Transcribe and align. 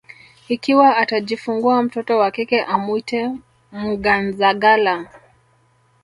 ikiwa 0.49 0.97
atajifungua 0.97 1.83
mtoto 1.83 2.17
wa 2.17 2.31
kike 2.31 2.61
amwite 2.63 3.29
Mnganzagala 3.71 5.07